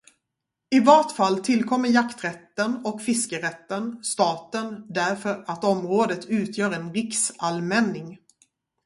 I 0.69 0.79
vart 0.79 1.11
fall 1.11 1.39
tillkommer 1.39 1.89
jakträtten 1.89 2.81
och 2.85 3.01
fiskerätten 3.01 4.03
staten 4.03 4.85
därför 4.89 5.43
att 5.47 5.63
området 5.63 6.25
utgör 6.25 6.71
en 6.71 6.93
riksallmänning. 6.93 8.17